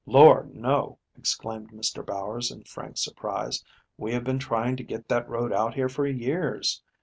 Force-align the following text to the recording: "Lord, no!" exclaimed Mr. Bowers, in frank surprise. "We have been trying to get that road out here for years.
"Lord, 0.07 0.55
no!" 0.55 0.97
exclaimed 1.15 1.71
Mr. 1.71 2.03
Bowers, 2.03 2.49
in 2.49 2.63
frank 2.63 2.97
surprise. 2.97 3.63
"We 3.99 4.13
have 4.13 4.23
been 4.23 4.39
trying 4.39 4.75
to 4.77 4.83
get 4.83 5.09
that 5.09 5.29
road 5.29 5.53
out 5.53 5.75
here 5.75 5.89
for 5.89 6.07
years. 6.07 6.81